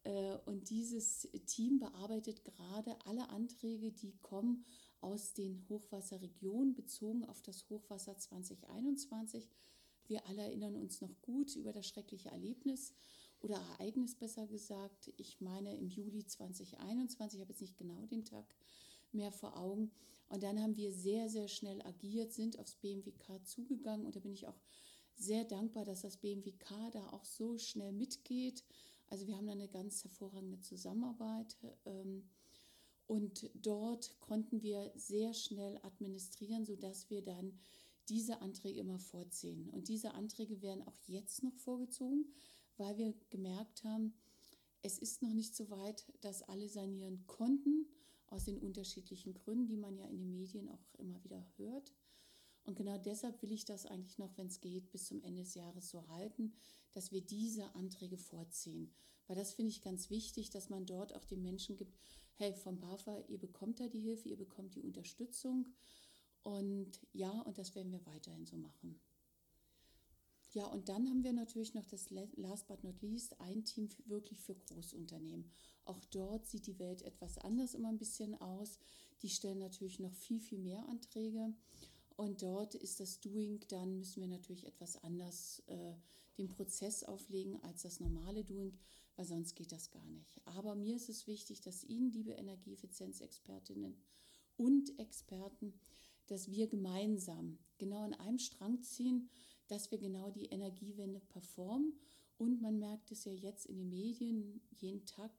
äh, 0.03 0.37
und 0.45 0.69
dieses 0.69 1.27
Team 1.45 1.79
bearbeitet 1.79 2.43
gerade 2.43 2.97
alle 3.05 3.29
Anträge, 3.29 3.91
die 3.91 4.13
kommen 4.21 4.65
aus 5.01 5.33
den 5.33 5.65
Hochwasserregionen 5.69 6.73
bezogen 6.73 7.25
auf 7.25 7.41
das 7.41 7.69
Hochwasser 7.69 8.17
2021. 8.17 9.49
Wir 10.07 10.25
alle 10.27 10.41
erinnern 10.41 10.75
uns 10.75 11.01
noch 11.01 11.21
gut 11.21 11.55
über 11.55 11.71
das 11.71 11.87
schreckliche 11.87 12.29
Erlebnis 12.29 12.93
oder 13.41 13.59
Ereignis 13.77 14.15
besser 14.15 14.47
gesagt. 14.47 15.11
Ich 15.17 15.39
meine 15.41 15.75
im 15.75 15.87
Juli 15.87 16.25
2021, 16.25 17.37
ich 17.37 17.41
habe 17.41 17.51
jetzt 17.51 17.61
nicht 17.61 17.77
genau 17.77 18.05
den 18.05 18.25
Tag, 18.25 18.45
mehr 19.11 19.31
vor 19.31 19.57
Augen. 19.57 19.91
Und 20.29 20.43
dann 20.43 20.61
haben 20.61 20.75
wir 20.75 20.93
sehr, 20.93 21.29
sehr 21.29 21.47
schnell 21.47 21.81
agiert, 21.81 22.31
sind 22.33 22.59
aufs 22.59 22.75
BMWK 22.75 23.43
zugegangen 23.45 24.05
und 24.05 24.15
da 24.15 24.19
bin 24.19 24.33
ich 24.33 24.47
auch 24.47 24.59
sehr 25.15 25.43
dankbar, 25.43 25.85
dass 25.85 26.01
das 26.01 26.17
BMWK 26.17 26.91
da 26.93 27.09
auch 27.09 27.25
so 27.25 27.57
schnell 27.57 27.91
mitgeht. 27.91 28.63
Also 29.09 29.27
wir 29.27 29.35
haben 29.35 29.47
da 29.47 29.53
eine 29.53 29.67
ganz 29.67 30.03
hervorragende 30.03 30.61
Zusammenarbeit. 30.61 31.57
Ähm, 31.85 32.29
und 33.07 33.49
dort 33.55 34.19
konnten 34.19 34.61
wir 34.61 34.91
sehr 34.95 35.33
schnell 35.33 35.79
administrieren, 35.81 36.65
sodass 36.65 37.09
wir 37.09 37.23
dann 37.23 37.57
diese 38.07 38.41
Anträge 38.41 38.79
immer 38.79 38.99
vorziehen. 38.99 39.69
Und 39.71 39.87
diese 39.87 40.13
Anträge 40.13 40.61
werden 40.61 40.87
auch 40.87 40.99
jetzt 41.07 41.43
noch 41.43 41.55
vorgezogen, 41.55 42.25
weil 42.79 42.97
wir 42.97 43.13
gemerkt 43.29 43.83
haben, 43.83 44.13
es 44.81 44.97
ist 44.97 45.21
noch 45.21 45.33
nicht 45.33 45.55
so 45.55 45.69
weit, 45.69 46.05
dass 46.21 46.41
alle 46.43 46.69
sanieren 46.69 47.25
konnten, 47.27 47.85
aus 48.27 48.45
den 48.45 48.59
unterschiedlichen 48.59 49.33
Gründen, 49.33 49.67
die 49.67 49.77
man 49.77 49.97
ja 49.97 50.05
in 50.05 50.17
den 50.17 50.31
Medien 50.31 50.69
auch 50.69 50.93
immer 50.97 51.23
wieder 51.23 51.43
hört. 51.57 51.93
Und 52.63 52.75
genau 52.75 52.97
deshalb 52.97 53.41
will 53.41 53.51
ich 53.51 53.65
das 53.65 53.85
eigentlich 53.85 54.17
noch, 54.19 54.37
wenn 54.37 54.47
es 54.47 54.61
geht, 54.61 54.91
bis 54.91 55.07
zum 55.07 55.21
Ende 55.23 55.41
des 55.41 55.55
Jahres 55.55 55.89
so 55.89 56.07
halten, 56.09 56.53
dass 56.93 57.11
wir 57.11 57.21
diese 57.21 57.73
Anträge 57.75 58.17
vorziehen. 58.17 58.93
Weil 59.27 59.35
das 59.35 59.53
finde 59.53 59.71
ich 59.71 59.81
ganz 59.81 60.09
wichtig, 60.09 60.49
dass 60.51 60.69
man 60.69 60.85
dort 60.85 61.15
auch 61.15 61.25
den 61.25 61.41
Menschen 61.41 61.75
gibt, 61.75 61.97
hey, 62.35 62.53
vom 62.53 62.79
BAFA, 62.79 63.19
ihr 63.27 63.39
bekommt 63.39 63.79
da 63.79 63.87
die 63.87 64.01
Hilfe, 64.01 64.29
ihr 64.29 64.37
bekommt 64.37 64.75
die 64.75 64.81
Unterstützung. 64.81 65.67
Und 66.43 66.99
ja, 67.11 67.41
und 67.41 67.57
das 67.57 67.75
werden 67.75 67.91
wir 67.91 68.05
weiterhin 68.05 68.45
so 68.45 68.57
machen. 68.57 68.99
Ja, 70.51 70.65
und 70.65 70.89
dann 70.89 71.07
haben 71.07 71.23
wir 71.23 71.33
natürlich 71.33 71.75
noch 71.75 71.85
das 71.85 72.09
Last 72.09 72.67
but 72.67 72.83
not 72.83 73.01
least, 73.01 73.39
ein 73.39 73.63
Team 73.65 73.87
wirklich 74.05 74.39
für 74.39 74.55
Großunternehmen. 74.55 75.51
Auch 75.85 76.03
dort 76.05 76.47
sieht 76.47 76.65
die 76.65 76.79
Welt 76.79 77.03
etwas 77.03 77.37
anders 77.37 77.75
immer 77.75 77.89
ein 77.89 77.99
bisschen 77.99 78.33
aus. 78.41 78.79
Die 79.21 79.29
stellen 79.29 79.59
natürlich 79.59 79.99
noch 79.99 80.13
viel, 80.13 80.39
viel 80.39 80.59
mehr 80.59 80.87
Anträge. 80.87 81.53
Und 82.15 82.41
dort 82.41 82.75
ist 82.75 82.99
das 82.99 83.19
Doing, 83.19 83.59
dann 83.69 83.97
müssen 83.97 84.21
wir 84.21 84.27
natürlich 84.27 84.65
etwas 84.65 85.01
anders 85.03 85.61
äh, 85.67 85.93
den 86.37 86.47
Prozess 86.47 87.03
auflegen 87.03 87.61
als 87.63 87.83
das 87.83 87.99
normale 87.99 88.43
Doing, 88.43 88.77
weil 89.15 89.25
sonst 89.25 89.55
geht 89.55 89.71
das 89.71 89.91
gar 89.91 90.05
nicht. 90.07 90.41
Aber 90.45 90.75
mir 90.75 90.95
ist 90.95 91.09
es 91.09 91.27
wichtig, 91.27 91.61
dass 91.61 91.83
Ihnen, 91.83 92.11
liebe 92.11 92.31
Energieeffizienzexpertinnen 92.31 94.01
und 94.57 94.97
Experten, 94.99 95.79
dass 96.27 96.49
wir 96.49 96.67
gemeinsam 96.67 97.59
genau 97.77 98.01
an 98.03 98.13
einem 98.15 98.39
Strang 98.39 98.81
ziehen, 98.81 99.29
dass 99.69 99.91
wir 99.91 99.97
genau 99.97 100.29
die 100.31 100.47
Energiewende 100.47 101.21
performen. 101.21 101.93
Und 102.37 102.61
man 102.61 102.79
merkt 102.79 103.11
es 103.11 103.25
ja 103.25 103.31
jetzt 103.31 103.65
in 103.65 103.77
den 103.77 103.89
Medien 103.89 104.61
jeden 104.71 105.05
Tag. 105.05 105.31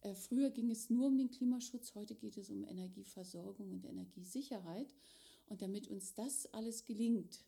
Äh, 0.00 0.14
früher 0.14 0.50
ging 0.50 0.70
es 0.70 0.90
nur 0.90 1.06
um 1.06 1.16
den 1.16 1.30
Klimaschutz, 1.30 1.94
heute 1.94 2.14
geht 2.14 2.36
es 2.36 2.50
um 2.50 2.64
Energieversorgung 2.64 3.70
und 3.70 3.84
Energiesicherheit. 3.84 4.94
Und 5.46 5.62
damit 5.62 5.88
uns 5.88 6.14
das 6.14 6.46
alles 6.52 6.84
gelingt, 6.84 7.44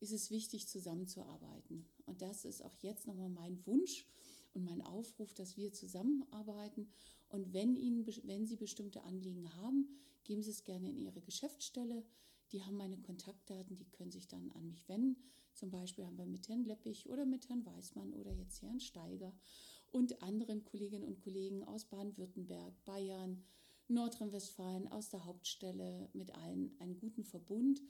ist 0.00 0.12
es 0.12 0.30
wichtig, 0.30 0.68
zusammenzuarbeiten. 0.68 1.86
Und 2.04 2.22
das 2.22 2.44
ist 2.44 2.62
auch 2.62 2.76
jetzt 2.80 3.06
nochmal 3.06 3.30
mein 3.30 3.64
Wunsch 3.66 4.06
und 4.52 4.64
mein 4.64 4.82
Aufruf, 4.82 5.32
dass 5.34 5.56
wir 5.56 5.72
zusammenarbeiten. 5.72 6.88
Und 7.28 7.52
wenn, 7.52 7.76
Ihnen, 7.76 8.06
wenn 8.24 8.46
Sie 8.46 8.56
bestimmte 8.56 9.02
Anliegen 9.04 9.54
haben, 9.56 9.88
geben 10.24 10.42
Sie 10.42 10.50
es 10.50 10.64
gerne 10.64 10.88
in 10.88 10.98
Ihre 10.98 11.20
Geschäftsstelle. 11.20 12.04
Die 12.52 12.62
haben 12.62 12.76
meine 12.76 12.98
Kontaktdaten, 12.98 13.74
die 13.74 13.86
können 13.86 14.12
sich 14.12 14.28
dann 14.28 14.52
an 14.52 14.66
mich 14.68 14.88
wenden. 14.88 15.16
Zum 15.56 15.70
Beispiel 15.70 16.04
haben 16.04 16.18
wir 16.18 16.26
mit 16.26 16.48
Herrn 16.48 16.64
Leppich 16.64 17.08
oder 17.08 17.24
mit 17.24 17.48
Herrn 17.48 17.64
Weißmann 17.64 18.12
oder 18.12 18.30
jetzt 18.32 18.60
Herrn 18.60 18.78
Steiger 18.78 19.32
und 19.90 20.22
anderen 20.22 20.62
Kolleginnen 20.64 21.06
und 21.06 21.22
Kollegen 21.22 21.64
aus 21.64 21.86
Baden-Württemberg, 21.86 22.74
Bayern, 22.84 23.42
Nordrhein-Westfalen 23.88 24.88
aus 24.88 25.08
der 25.08 25.24
Hauptstelle 25.24 26.10
mit 26.12 26.34
allen 26.34 26.78
einen 26.78 26.98
guten 26.98 27.24
Verbund. 27.24 27.80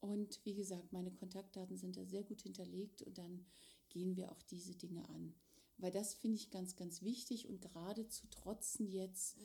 Und 0.00 0.38
wie 0.44 0.54
gesagt, 0.54 0.92
meine 0.92 1.10
Kontaktdaten 1.10 1.76
sind 1.76 1.96
da 1.96 2.04
sehr 2.04 2.22
gut 2.22 2.42
hinterlegt 2.42 3.02
und 3.02 3.18
dann 3.18 3.44
gehen 3.88 4.16
wir 4.16 4.30
auch 4.30 4.42
diese 4.42 4.76
Dinge 4.76 5.08
an. 5.08 5.34
Weil 5.78 5.90
das 5.90 6.14
finde 6.14 6.36
ich 6.36 6.50
ganz, 6.50 6.76
ganz 6.76 7.02
wichtig 7.02 7.48
und 7.48 7.60
gerade 7.60 8.06
zu 8.08 8.28
trotzen 8.30 8.86
jetzt 8.86 9.36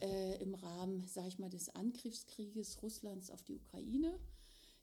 äh, 0.00 0.42
im 0.42 0.54
Rahmen, 0.54 1.06
sage 1.06 1.28
ich 1.28 1.38
mal, 1.38 1.50
des 1.50 1.74
Angriffskrieges 1.74 2.82
Russlands 2.82 3.30
auf 3.30 3.42
die 3.42 3.54
Ukraine, 3.54 4.18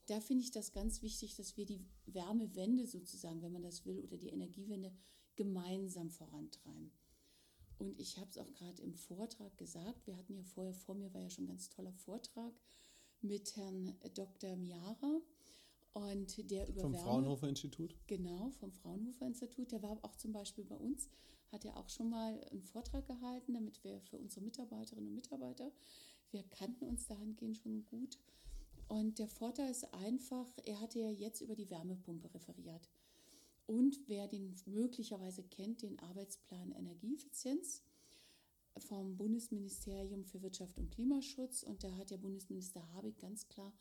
da 0.09 0.19
finde 0.21 0.43
ich 0.43 0.51
das 0.51 0.71
ganz 0.71 1.01
wichtig, 1.01 1.35
dass 1.35 1.57
wir 1.57 1.65
die 1.65 1.85
Wärmewende 2.05 2.87
sozusagen, 2.87 3.41
wenn 3.41 3.51
man 3.51 3.63
das 3.63 3.85
will, 3.85 3.99
oder 3.99 4.17
die 4.17 4.29
Energiewende 4.29 4.91
gemeinsam 5.35 6.09
vorantreiben. 6.09 6.91
Und 7.77 7.97
ich 7.99 8.17
habe 8.17 8.29
es 8.29 8.37
auch 8.37 8.51
gerade 8.53 8.81
im 8.81 8.93
Vortrag 8.93 9.57
gesagt, 9.57 10.05
wir 10.05 10.17
hatten 10.17 10.33
ja 10.33 10.43
vorher, 10.43 10.73
vor 10.73 10.95
mir 10.95 11.13
war 11.13 11.21
ja 11.21 11.29
schon 11.29 11.45
ein 11.45 11.49
ganz 11.49 11.69
toller 11.69 11.93
Vortrag 11.93 12.53
mit 13.21 13.55
Herrn 13.55 13.95
Dr. 14.13 14.55
Miara. 14.57 15.21
Und 15.93 16.51
der 16.51 16.67
über 16.67 16.81
vom 16.81 16.93
Wärme, 16.93 17.05
Fraunhofer 17.05 17.49
Institut? 17.49 17.95
Genau, 18.07 18.51
vom 18.59 18.71
Fraunhofer 18.71 19.25
Institut. 19.25 19.71
Der 19.71 19.81
war 19.81 19.97
auch 20.03 20.15
zum 20.15 20.33
Beispiel 20.33 20.65
bei 20.65 20.75
uns, 20.75 21.09
hat 21.51 21.65
er 21.65 21.77
auch 21.77 21.89
schon 21.89 22.09
mal 22.09 22.39
einen 22.51 22.61
Vortrag 22.61 23.07
gehalten, 23.07 23.53
damit 23.53 23.83
wir 23.83 23.99
für 24.01 24.17
unsere 24.17 24.43
Mitarbeiterinnen 24.43 25.09
und 25.09 25.15
Mitarbeiter, 25.15 25.71
wir 26.31 26.43
kannten 26.43 26.85
uns 26.85 27.07
dahingehend 27.07 27.57
schon 27.57 27.85
gut. 27.85 28.19
Und 28.89 29.19
der 29.19 29.27
Vorteil 29.27 29.69
ist 29.69 29.93
einfach, 29.93 30.47
er 30.65 30.81
hatte 30.81 30.99
ja 30.99 31.11
jetzt 31.11 31.41
über 31.41 31.55
die 31.55 31.69
Wärmepumpe 31.69 32.33
referiert. 32.33 32.89
Und 33.67 33.99
wer 34.07 34.27
den 34.27 34.55
möglicherweise 34.65 35.43
kennt, 35.43 35.83
den 35.83 35.99
Arbeitsplan 35.99 36.71
Energieeffizienz 36.71 37.83
vom 38.77 39.15
Bundesministerium 39.15 40.25
für 40.25 40.41
Wirtschaft 40.41 40.79
und 40.79 40.89
Klimaschutz. 40.89 41.61
Und 41.61 41.83
da 41.83 41.95
hat 41.97 42.09
der 42.09 42.17
Bundesminister 42.17 42.81
Habeck 42.93 43.19
ganz 43.19 43.47
klar 43.47 43.71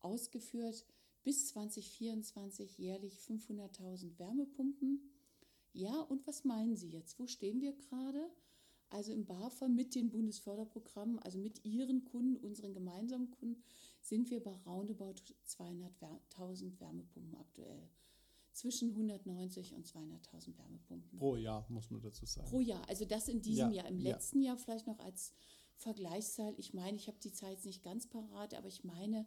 ausgeführt, 0.00 0.84
bis 1.22 1.48
2024 1.48 2.76
jährlich 2.76 3.18
500.000 3.18 4.18
Wärmepumpen. 4.18 5.10
Ja, 5.72 6.00
und 6.02 6.26
was 6.26 6.44
meinen 6.44 6.76
Sie 6.76 6.90
jetzt? 6.90 7.18
Wo 7.18 7.26
stehen 7.26 7.62
wir 7.62 7.72
gerade? 7.72 8.30
Also 8.90 9.12
im 9.12 9.24
BAFA 9.24 9.68
mit 9.68 9.94
den 9.94 10.10
Bundesförderprogrammen, 10.10 11.18
also 11.20 11.38
mit 11.38 11.64
Ihren 11.64 12.04
Kunden, 12.04 12.36
unseren 12.36 12.74
gemeinsamen 12.74 13.30
Kunden, 13.30 13.62
sind 14.00 14.30
wir 14.30 14.42
bei 14.42 14.56
roundabout 14.66 15.16
200.000 15.46 16.80
Wärmepumpen 16.80 17.36
aktuell 17.36 17.88
zwischen 18.52 18.90
190 18.90 19.74
und 19.74 19.86
200.000 19.86 20.58
Wärmepumpen. 20.58 21.18
Pro 21.18 21.36
Jahr, 21.36 21.64
muss 21.68 21.90
man 21.90 22.00
dazu 22.00 22.26
sagen. 22.26 22.48
Pro 22.48 22.60
Jahr, 22.60 22.86
also 22.88 23.04
das 23.04 23.28
in 23.28 23.40
diesem 23.40 23.70
ja, 23.70 23.82
Jahr. 23.82 23.88
Im 23.88 24.00
ja. 24.00 24.12
letzten 24.12 24.42
Jahr 24.42 24.56
vielleicht 24.56 24.86
noch 24.86 24.98
als 24.98 25.32
Vergleichszahl. 25.76 26.54
Ich 26.58 26.74
meine, 26.74 26.96
ich 26.96 27.08
habe 27.08 27.18
die 27.22 27.32
Zahl 27.32 27.52
jetzt 27.52 27.64
nicht 27.64 27.82
ganz 27.82 28.06
parat, 28.06 28.54
aber 28.54 28.68
ich 28.68 28.84
meine, 28.84 29.26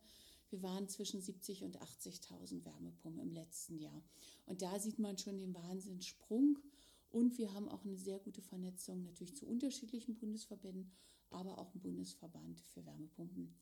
wir 0.50 0.62
waren 0.62 0.88
zwischen 0.88 1.22
70 1.22 1.63
und 1.63 1.82
80.000 1.82 2.63
Wärmepumpen 2.63 3.20
im 3.20 3.32
letzten 3.32 3.80
Jahr. 3.80 4.03
Und 4.46 4.62
da 4.62 4.80
sieht 4.80 5.00
man 5.00 5.18
schon 5.18 5.38
den 5.38 5.53
Wahnsinnssprung. 5.53 6.60
Und 7.10 7.38
wir 7.38 7.53
haben 7.53 7.70
auch 7.70 7.86
eine 7.86 7.96
sehr 7.96 8.20
gute 8.20 8.42
Vernetzung 8.42 9.03
natürlich 9.03 9.36
zu 9.36 9.48
unterschiedlichen 9.48 10.15
Bundesverbänden, 10.15 10.92
aber 11.30 11.58
auch 11.58 11.74
im 11.74 11.82
Bundesverband 11.82 12.60
für 12.60 12.86
Wärmepumpen 12.86 13.56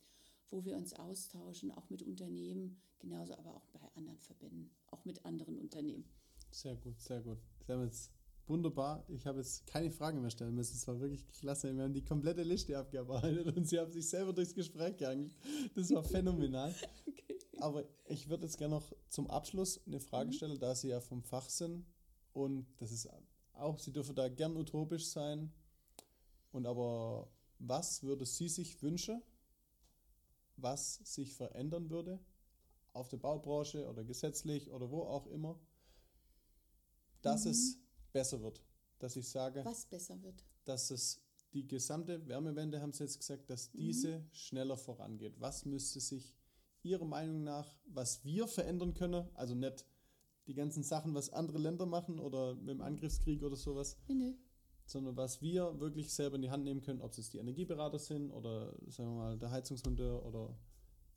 wo 0.51 0.63
wir 0.65 0.77
uns 0.77 0.93
austauschen, 0.93 1.72
auch 1.72 1.89
mit 1.89 2.03
Unternehmen, 2.03 2.79
genauso 3.00 3.36
aber 3.38 3.55
auch 3.55 3.65
bei 3.67 3.79
anderen 3.96 4.20
Verbänden, 4.20 4.70
auch 4.88 5.05
mit 5.05 5.25
anderen 5.25 5.58
Unternehmen. 5.58 6.05
Sehr 6.51 6.75
gut, 6.75 7.00
sehr 7.01 7.22
gut. 7.22 7.39
Sie 7.65 7.72
haben 7.72 7.84
jetzt 7.84 8.12
wunderbar. 8.48 9.05
Ich 9.08 9.25
habe 9.25 9.39
jetzt 9.39 9.65
keine 9.65 9.89
Fragen 9.89 10.22
mehr 10.22 10.29
stellen 10.29 10.53
müssen. 10.53 10.75
Es 10.75 10.88
war 10.88 11.00
wirklich 11.00 11.27
klasse. 11.31 11.74
Wir 11.75 11.84
haben 11.84 11.93
die 11.93 12.03
komplette 12.03 12.43
Liste 12.43 12.77
abgearbeitet 12.77 13.55
und 13.55 13.67
Sie 13.67 13.79
haben 13.79 13.91
sich 13.91 14.08
selber 14.08 14.34
durchs 14.34 14.53
Gespräch 14.53 14.98
geangelt. 14.98 15.34
Das 15.74 15.89
war 15.91 16.03
phänomenal. 16.03 16.75
okay. 17.08 17.39
Aber 17.60 17.86
ich 18.08 18.27
würde 18.27 18.43
jetzt 18.43 18.58
gerne 18.58 18.75
noch 18.75 18.91
zum 19.08 19.29
Abschluss 19.29 19.79
eine 19.88 20.00
Frage 20.00 20.29
mhm. 20.29 20.34
stellen, 20.34 20.60
da 20.60 20.75
Sie 20.75 20.89
ja 20.89 21.00
vom 21.00 21.24
Fach 21.24 21.50
sind. 21.50 21.86
Und 22.34 22.65
das 22.77 22.91
ist 22.91 23.10
auch, 23.53 23.79
Sie 23.79 23.91
dürfen 23.91 24.15
da 24.15 24.27
gern 24.27 24.58
utopisch 24.58 25.08
sein. 25.08 25.51
Und 26.51 26.65
aber 26.65 27.29
was 27.60 28.03
würde 28.03 28.25
Sie 28.25 28.50
sich 28.50 28.81
wünschen, 28.81 29.22
was 30.62 30.96
sich 31.03 31.34
verändern 31.34 31.89
würde 31.89 32.20
auf 32.94 33.10
der 33.10 33.18
Baubranche 33.18 33.88
oder 33.88 34.03
gesetzlich 34.03 34.72
oder 34.72 34.89
wo 34.91 35.03
auch 35.03 35.27
immer, 35.27 35.60
dass 37.22 37.46
mhm. 37.46 37.51
es 37.51 37.80
besser 38.12 38.41
wird. 38.41 38.62
Dass 39.00 39.15
ich 39.15 39.27
sage, 39.27 39.63
was 39.65 39.86
besser 39.86 40.22
wird. 40.22 40.46
Dass 40.65 40.91
es 40.91 41.22
die 41.53 41.68
gesamte 41.68 42.27
Wärmewende, 42.27 42.82
haben 42.82 42.94
Sie 42.94 43.03
jetzt 43.03 43.20
gesagt, 43.20 43.50
dass 43.50 43.74
mhm. 43.74 43.77
diese 43.80 44.25
schneller 44.32 44.77
vorangeht. 44.77 45.39
Was 45.39 45.65
müsste 45.65 46.00
sich 46.00 46.36
Ihrer 46.84 47.06
Meinung 47.06 47.44
nach, 47.44 47.80
was 47.86 48.24
wir 48.24 48.48
verändern 48.48 48.94
können, 48.94 49.30
also 49.36 49.56
nicht 49.56 49.86
die 50.48 50.53
ganzen 50.53 50.84
Sachen, 50.84 51.13
was 51.13 51.30
andere 51.30 51.60
Länder 51.60 51.86
machen 51.86 52.20
oder 52.20 52.56
mit 52.56 52.70
dem 52.70 52.82
Angriffskrieg 52.82 53.44
oder 53.44 53.56
sowas, 53.56 53.98
nee, 54.08 54.15
nee 54.15 54.38
sondern 54.92 55.16
was 55.18 55.42
wir 55.42 55.80
wirklich 55.80 56.14
selber 56.14 56.36
in 56.36 56.42
die 56.42 56.52
Hand 56.52 56.64
nehmen 56.64 56.82
können, 56.82 57.02
ob 57.02 57.12
es 57.12 57.18
jetzt 57.18 57.34
die 57.34 57.38
Energieberater 57.38 58.00
sind 58.00 58.32
oder 58.32 58.74
sagen 58.88 59.10
wir 59.10 59.24
mal 59.24 59.38
der 59.38 59.52
Heizungsmonteur 59.52 60.26
oder 60.26 60.56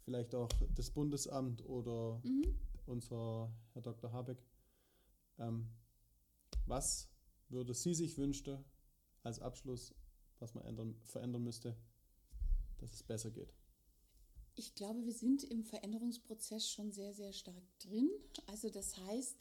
vielleicht 0.03 0.35
auch 0.35 0.49
das 0.75 0.91
Bundesamt 0.91 1.65
oder 1.65 2.21
mhm. 2.25 2.55
unser 2.87 3.53
Herr 3.73 3.83
Dr. 3.83 4.13
Habeck. 4.13 4.39
Ähm, 5.39 5.69
was 6.67 7.11
würde 7.49 7.75
Sie 7.75 7.95
sich 7.95 8.17
wünschen 8.17 8.65
als 9.23 9.41
Abschluss, 9.41 9.95
was 10.39 10.55
man 10.55 10.65
ändern, 10.65 10.97
verändern 11.05 11.43
müsste? 11.43 11.77
dass 12.85 12.93
es 12.93 13.03
besser 13.03 13.31
geht? 13.31 13.53
Ich 14.57 14.75
glaube, 14.75 15.05
wir 15.05 15.13
sind 15.13 15.43
im 15.45 15.65
Veränderungsprozess 15.65 16.71
schon 16.71 16.93
sehr, 16.93 17.13
sehr 17.13 17.33
stark 17.33 17.63
drin. 17.81 18.09
Also 18.47 18.71
das 18.71 18.97
heißt, 18.97 19.37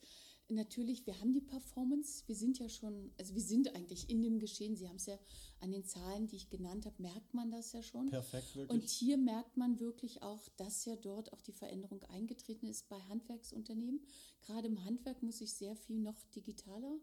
natürlich, 0.50 1.05
wir 1.05 1.19
haben 1.19 1.33
die 1.33 1.41
Performance, 1.41 2.23
wir 2.27 2.35
sind 2.35 2.59
ja 2.59 2.69
schon, 2.69 3.12
also 3.17 3.33
wir 3.33 3.41
sind 3.41 3.75
eigentlich 3.75 4.09
in 4.09 4.21
dem 4.21 4.39
Geschehen. 4.39 4.75
Sie 4.75 4.88
haben 4.88 4.97
es 4.97 5.05
ja 5.05 5.17
an 5.59 5.71
den 5.71 5.85
Zahlen, 5.85 6.27
die 6.27 6.35
ich 6.35 6.50
genannt 6.50 6.85
habe, 6.85 7.01
merkt 7.01 7.33
man 7.33 7.51
das 7.51 7.71
ja 7.73 7.81
schon. 7.81 8.09
Perfekt, 8.09 8.55
wirklich. 8.55 8.81
Und 8.81 8.89
hier 8.89 9.17
merkt 9.17 9.57
man 9.57 9.79
wirklich 9.79 10.21
auch, 10.21 10.47
dass 10.57 10.85
ja 10.85 10.95
dort 10.95 11.33
auch 11.33 11.41
die 11.41 11.53
Veränderung 11.53 12.03
eingetreten 12.03 12.67
ist 12.67 12.89
bei 12.89 13.00
Handwerksunternehmen. 13.01 14.01
Gerade 14.41 14.67
im 14.67 14.83
Handwerk 14.83 15.23
muss 15.23 15.41
ich 15.41 15.53
sehr 15.53 15.75
viel 15.75 16.00
noch 16.00 16.23
digitaler 16.35 17.00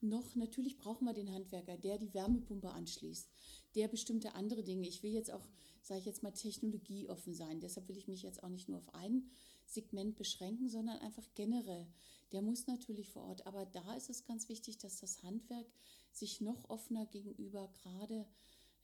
noch, 0.00 0.36
natürlich 0.36 0.78
brauchen 0.78 1.06
wir 1.06 1.12
den 1.12 1.32
Handwerker, 1.32 1.76
der 1.76 1.98
die 1.98 2.14
Wärmepumpe 2.14 2.70
anschließt, 2.70 3.28
der 3.74 3.88
bestimmte 3.88 4.34
andere 4.34 4.62
Dinge. 4.62 4.86
Ich 4.86 5.02
will 5.02 5.12
jetzt 5.12 5.30
auch, 5.30 5.44
sage 5.82 6.00
ich 6.00 6.06
jetzt 6.06 6.22
mal, 6.22 6.30
technologieoffen 6.30 7.34
sein. 7.34 7.60
Deshalb 7.60 7.88
will 7.88 7.96
ich 7.96 8.06
mich 8.06 8.22
jetzt 8.22 8.42
auch 8.42 8.48
nicht 8.48 8.68
nur 8.68 8.78
auf 8.78 8.94
ein 8.94 9.28
Segment 9.66 10.16
beschränken, 10.16 10.68
sondern 10.68 10.98
einfach 10.98 11.26
generell. 11.34 11.88
Der 12.32 12.42
muss 12.42 12.66
natürlich 12.66 13.10
vor 13.10 13.24
Ort. 13.24 13.46
Aber 13.46 13.66
da 13.66 13.94
ist 13.94 14.10
es 14.10 14.24
ganz 14.24 14.48
wichtig, 14.48 14.78
dass 14.78 15.00
das 15.00 15.22
Handwerk 15.22 15.66
sich 16.12 16.40
noch 16.40 16.68
offener 16.68 17.06
gegenüber 17.06 17.68
gerade 17.82 18.26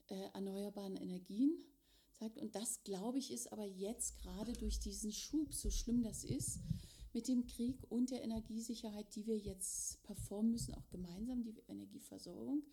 äh, 0.07 0.29
erneuerbaren 0.33 0.95
Energien 0.95 1.63
zeigt. 2.13 2.37
Und 2.37 2.55
das, 2.55 2.83
glaube 2.83 3.19
ich, 3.19 3.31
ist 3.31 3.51
aber 3.51 3.65
jetzt 3.65 4.17
gerade 4.17 4.53
durch 4.53 4.79
diesen 4.79 5.11
Schub, 5.11 5.53
so 5.53 5.69
schlimm 5.69 6.03
das 6.03 6.23
ist, 6.23 6.59
mit 7.13 7.27
dem 7.27 7.45
Krieg 7.45 7.79
und 7.89 8.11
der 8.11 8.23
Energiesicherheit, 8.23 9.15
die 9.15 9.25
wir 9.25 9.37
jetzt 9.37 10.03
performen 10.03 10.51
müssen, 10.51 10.73
auch 10.75 10.89
gemeinsam, 10.89 11.43
die 11.43 11.55
Energieversorgung, 11.67 12.63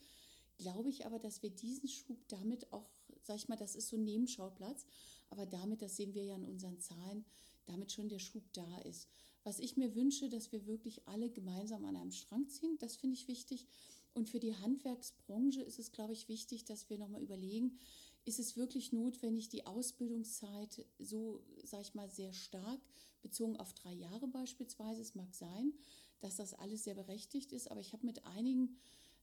glaube 0.58 0.90
ich 0.90 1.06
aber, 1.06 1.18
dass 1.18 1.42
wir 1.42 1.50
diesen 1.50 1.88
Schub 1.88 2.18
damit 2.28 2.72
auch, 2.72 2.90
sag 3.22 3.36
ich 3.36 3.48
mal, 3.48 3.56
das 3.56 3.76
ist 3.76 3.88
so 3.88 3.96
ein 3.96 4.04
Nebenschauplatz, 4.04 4.84
aber 5.30 5.46
damit, 5.46 5.80
das 5.80 5.96
sehen 5.96 6.14
wir 6.14 6.24
ja 6.24 6.34
in 6.34 6.44
unseren 6.44 6.80
Zahlen, 6.80 7.24
damit 7.66 7.92
schon 7.92 8.08
der 8.08 8.18
Schub 8.18 8.42
da 8.52 8.78
ist. 8.78 9.08
Was 9.44 9.58
ich 9.58 9.76
mir 9.76 9.94
wünsche, 9.94 10.28
dass 10.28 10.52
wir 10.52 10.66
wirklich 10.66 11.06
alle 11.08 11.28
gemeinsam 11.28 11.84
an 11.84 11.96
einem 11.96 12.12
Strang 12.12 12.49
ziehen, 12.49 12.78
das 12.78 12.96
finde 12.96 13.14
ich 13.14 13.28
wichtig. 13.28 13.66
Und 14.14 14.28
für 14.28 14.40
die 14.40 14.54
Handwerksbranche 14.54 15.62
ist 15.62 15.78
es, 15.78 15.90
glaube 15.90 16.12
ich, 16.12 16.28
wichtig, 16.28 16.64
dass 16.64 16.90
wir 16.90 16.99
nochmal 16.99 17.22
überlegen, 17.22 17.78
ist 18.25 18.38
es 18.38 18.56
wirklich 18.56 18.92
notwendig, 18.92 19.49
die 19.49 19.66
Ausbildungszeit 19.66 20.84
so, 20.99 21.42
sage 21.64 21.82
ich 21.82 21.94
mal, 21.94 22.08
sehr 22.08 22.32
stark 22.32 22.80
bezogen 23.20 23.56
auf 23.56 23.72
drei 23.72 23.92
Jahre 23.92 24.28
beispielsweise? 24.28 25.00
Es 25.00 25.14
mag 25.14 25.34
sein, 25.34 25.72
dass 26.20 26.37
das 26.37 26.54
alles 26.54 26.84
sehr 26.84 26.94
berechtigt 26.94 27.52
ist, 27.52 27.70
aber 27.70 27.80
ich 27.80 27.92
habe 27.92 28.06
mit 28.06 28.25
einigen, 28.26 28.76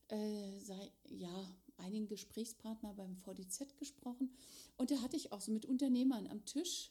äh, 0.08 0.58
sei, 0.58 0.92
ja, 1.08 1.56
einigen 1.78 2.08
Gesprächspartnern 2.08 2.94
beim 2.94 3.16
VDZ 3.16 3.78
gesprochen 3.78 4.34
und 4.76 4.90
da 4.90 5.00
hatte 5.00 5.16
ich 5.16 5.32
auch 5.32 5.40
so 5.40 5.50
mit 5.50 5.64
Unternehmern 5.64 6.26
am 6.26 6.44
Tisch 6.44 6.90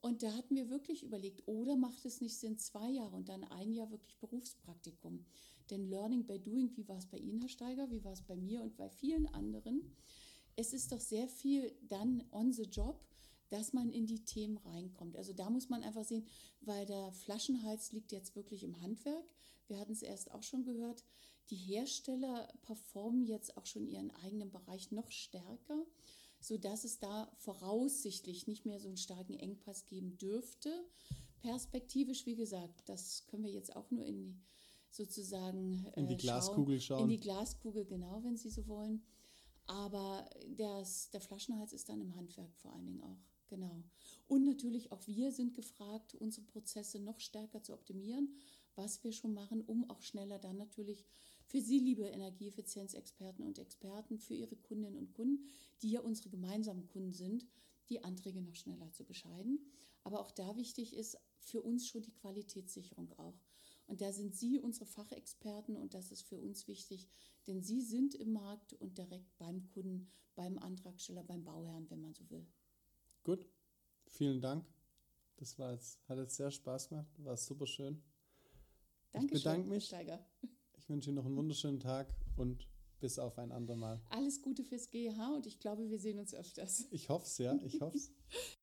und 0.00 0.22
da 0.22 0.32
hatten 0.34 0.56
wir 0.56 0.70
wirklich 0.70 1.02
überlegt, 1.02 1.46
oder 1.46 1.76
macht 1.76 2.04
es 2.04 2.20
nicht 2.20 2.36
Sinn, 2.36 2.58
zwei 2.58 2.90
Jahre 2.90 3.16
und 3.16 3.28
dann 3.28 3.44
ein 3.44 3.72
Jahr 3.72 3.90
wirklich 3.90 4.18
Berufspraktikum? 4.18 5.24
Denn 5.70 5.88
Learning 5.88 6.26
by 6.26 6.38
Doing, 6.38 6.76
wie 6.76 6.88
war 6.88 6.98
es 6.98 7.06
bei 7.06 7.18
Ihnen, 7.18 7.40
Herr 7.40 7.48
Steiger, 7.48 7.90
wie 7.90 8.02
war 8.02 8.12
es 8.12 8.22
bei 8.22 8.36
mir 8.36 8.62
und 8.62 8.76
bei 8.76 8.88
vielen 8.88 9.26
anderen? 9.28 9.94
es 10.60 10.74
ist 10.74 10.92
doch 10.92 11.00
sehr 11.00 11.26
viel 11.28 11.74
dann 11.88 12.22
on 12.30 12.52
the 12.52 12.64
job, 12.64 13.02
dass 13.48 13.72
man 13.72 13.90
in 13.90 14.06
die 14.06 14.24
Themen 14.24 14.58
reinkommt. 14.58 15.16
Also 15.16 15.32
da 15.32 15.50
muss 15.50 15.68
man 15.68 15.82
einfach 15.82 16.04
sehen, 16.04 16.26
weil 16.60 16.86
der 16.86 17.12
Flaschenhals 17.12 17.92
liegt 17.92 18.12
jetzt 18.12 18.36
wirklich 18.36 18.62
im 18.62 18.80
Handwerk. 18.80 19.24
Wir 19.66 19.78
hatten 19.78 19.92
es 19.92 20.02
erst 20.02 20.30
auch 20.30 20.42
schon 20.42 20.62
gehört. 20.64 21.02
Die 21.48 21.56
Hersteller 21.56 22.52
performen 22.62 23.24
jetzt 23.24 23.56
auch 23.56 23.66
schon 23.66 23.88
ihren 23.88 24.10
eigenen 24.22 24.50
Bereich 24.50 24.92
noch 24.92 25.10
stärker, 25.10 25.84
sodass 26.40 26.84
es 26.84 26.98
da 26.98 27.30
voraussichtlich 27.36 28.46
nicht 28.46 28.66
mehr 28.66 28.80
so 28.80 28.88
einen 28.88 28.96
starken 28.96 29.34
Engpass 29.34 29.86
geben 29.86 30.18
dürfte. 30.18 30.70
Perspektivisch, 31.42 32.26
wie 32.26 32.36
gesagt, 32.36 32.88
das 32.88 33.26
können 33.26 33.44
wir 33.44 33.52
jetzt 33.52 33.74
auch 33.76 33.90
nur 33.90 34.04
in 34.04 34.18
die 34.18 34.40
sozusagen 34.90 35.86
in 35.94 36.06
die 36.06 36.14
äh, 36.14 36.18
Glaskugel 36.18 36.80
schauen. 36.80 37.02
In 37.02 37.08
die 37.08 37.20
Glaskugel, 37.20 37.84
genau, 37.84 38.22
wenn 38.24 38.36
Sie 38.36 38.50
so 38.50 38.66
wollen. 38.66 39.02
Aber 39.66 40.28
das, 40.56 41.10
der 41.10 41.20
Flaschenhals 41.20 41.72
ist 41.72 41.88
dann 41.88 42.00
im 42.00 42.16
Handwerk 42.16 42.52
vor 42.56 42.72
allen 42.72 42.86
Dingen 42.86 43.02
auch. 43.02 43.18
Genau. 43.48 43.82
Und 44.26 44.44
natürlich 44.44 44.92
auch 44.92 45.06
wir 45.06 45.32
sind 45.32 45.54
gefragt, 45.54 46.14
unsere 46.14 46.46
Prozesse 46.46 47.00
noch 47.00 47.20
stärker 47.20 47.62
zu 47.62 47.72
optimieren, 47.72 48.34
was 48.74 49.02
wir 49.02 49.12
schon 49.12 49.34
machen, 49.34 49.62
um 49.62 49.88
auch 49.90 50.02
schneller 50.02 50.38
dann 50.38 50.56
natürlich 50.56 51.04
für 51.50 51.60
Sie, 51.60 51.80
liebe 51.80 52.04
Energieeffizienzexperten 52.04 53.44
und 53.44 53.58
Experten, 53.58 54.20
für 54.20 54.34
Ihre 54.34 54.54
Kundinnen 54.54 54.96
und 54.96 55.12
Kunden, 55.12 55.48
die 55.82 55.90
ja 55.90 56.00
unsere 56.00 56.30
gemeinsamen 56.30 56.86
Kunden 56.86 57.12
sind, 57.12 57.44
die 57.88 58.04
Anträge 58.04 58.40
noch 58.40 58.54
schneller 58.54 58.92
zu 58.92 59.04
bescheiden. 59.04 59.58
Aber 60.04 60.20
auch 60.20 60.30
da 60.30 60.56
wichtig 60.56 60.94
ist 60.94 61.18
für 61.40 61.60
uns 61.60 61.88
schon 61.88 62.02
die 62.02 62.12
Qualitätssicherung 62.12 63.12
auch. 63.18 63.40
Und 63.88 64.00
da 64.00 64.12
sind 64.12 64.36
Sie 64.36 64.60
unsere 64.60 64.86
Fachexperten 64.86 65.76
und 65.76 65.94
das 65.94 66.12
ist 66.12 66.22
für 66.22 66.38
uns 66.38 66.68
wichtig, 66.68 67.08
denn 67.48 67.64
Sie 67.64 67.82
sind 67.82 68.14
im 68.14 68.32
Markt 68.32 68.74
und 68.74 68.96
direkt 68.96 69.36
beim 69.36 69.66
Kunden, 69.66 70.08
beim 70.36 70.56
Antragsteller, 70.56 71.24
beim 71.24 71.42
Bauherrn, 71.42 71.90
wenn 71.90 72.00
man 72.00 72.14
so 72.14 72.30
will. 72.30 72.46
Gut, 73.24 73.44
vielen 74.06 74.40
Dank. 74.40 74.64
Das 75.34 75.58
war 75.58 75.72
jetzt, 75.72 75.98
hat 76.08 76.18
jetzt 76.18 76.36
sehr 76.36 76.52
Spaß 76.52 76.90
gemacht, 76.90 77.08
war 77.24 77.36
super 77.36 77.66
schön. 77.66 78.00
Dankeschön, 79.10 79.36
ich 79.36 79.42
bedanke 79.42 79.68
mich. 79.68 79.86
Steiger. 79.86 80.24
Ich 80.90 80.92
wünsche 80.92 81.10
Ihnen 81.10 81.18
noch 81.18 81.24
einen 81.24 81.36
wunderschönen 81.36 81.78
Tag 81.78 82.08
und 82.36 82.66
bis 82.98 83.20
auf 83.20 83.38
ein 83.38 83.52
andermal. 83.52 84.00
Alles 84.08 84.42
Gute 84.42 84.64
fürs 84.64 84.90
GH 84.90 85.36
und 85.36 85.46
ich 85.46 85.60
glaube, 85.60 85.88
wir 85.88 86.00
sehen 86.00 86.18
uns 86.18 86.34
öfters. 86.34 86.88
Ich 86.90 87.08
hoffe 87.08 87.26
es, 87.26 87.38
ja, 87.38 87.56
ich 87.64 87.80
hoffe 87.80 87.96
es. 87.96 88.10